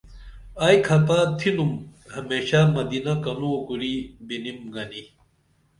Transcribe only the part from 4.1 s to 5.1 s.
بِنِم گنی